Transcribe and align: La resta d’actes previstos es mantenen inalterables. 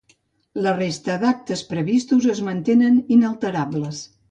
La 0.67 0.71
resta 0.77 1.17
d’actes 1.23 1.63
previstos 1.75 2.27
es 2.37 2.43
mantenen 2.49 2.99
inalterables. 3.21 4.05